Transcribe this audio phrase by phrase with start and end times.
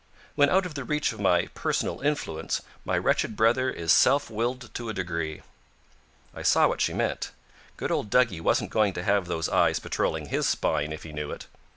[0.33, 4.73] When out of the reach of my personal influence, my wretched brother is self willed
[4.73, 5.43] to a degree."
[6.33, 7.29] I saw what she meant.
[7.77, 11.29] Good old Duggie wasn't going to have those eyes patrolling his spine if he knew
[11.29, 11.45] it.